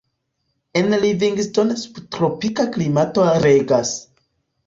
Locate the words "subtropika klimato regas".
1.81-3.93